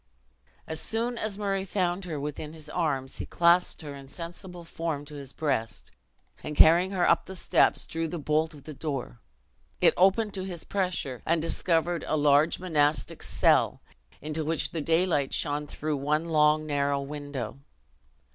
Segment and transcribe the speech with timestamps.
[0.65, 5.13] As soon as Murray found her within his arms, he clasped her insensible form to
[5.13, 5.91] his breast,
[6.43, 9.19] and carrying her up the steps, drew the bolt of the door.
[9.79, 13.79] It opened to his pressure, and discovered a large monastic cell,
[14.23, 17.59] into which the daylight shone through one long narrow window.